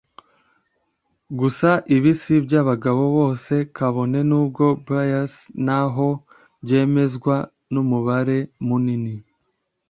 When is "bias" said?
4.87-5.33